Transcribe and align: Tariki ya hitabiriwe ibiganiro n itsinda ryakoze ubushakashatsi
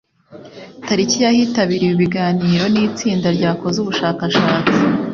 Tariki 0.85 1.17
ya 1.23 1.29
hitabiriwe 1.37 1.91
ibiganiro 1.95 2.65
n 2.73 2.75
itsinda 2.85 3.27
ryakoze 3.37 3.77
ubushakashatsi 3.79 4.77